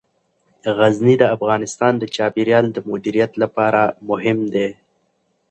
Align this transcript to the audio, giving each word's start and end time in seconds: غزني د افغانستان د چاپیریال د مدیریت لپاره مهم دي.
غزني 0.77 1.15
د 1.19 1.23
افغانستان 1.35 1.93
د 1.97 2.03
چاپیریال 2.15 2.65
د 2.71 2.77
مدیریت 2.91 3.31
لپاره 3.43 3.81
مهم 4.09 4.39
دي. 4.53 4.69